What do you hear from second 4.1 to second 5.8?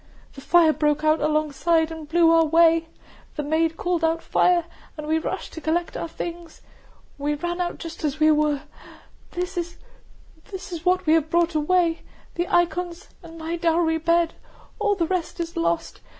'Fire!' and we rushed to